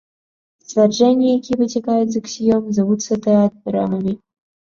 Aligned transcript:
Сцвярджэнні, 0.69 1.27
якія 1.39 1.57
выцякаюць 1.59 2.07
з 2.15 2.23
аксіём, 2.23 2.63
завуцца 2.79 3.19
тэарэмамі. 3.27 4.17